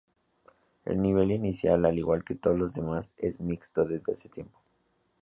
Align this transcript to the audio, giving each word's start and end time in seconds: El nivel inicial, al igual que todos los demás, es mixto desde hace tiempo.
El 0.83 0.99
nivel 0.99 1.29
inicial, 1.31 1.85
al 1.85 1.99
igual 1.99 2.23
que 2.23 2.33
todos 2.33 2.57
los 2.57 2.73
demás, 2.73 3.13
es 3.17 3.39
mixto 3.39 3.85
desde 3.85 4.13
hace 4.13 4.29
tiempo. 4.29 4.59